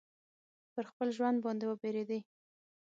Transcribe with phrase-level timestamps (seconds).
[0.73, 2.19] پر خپل ژوند باندي وبېرېدی.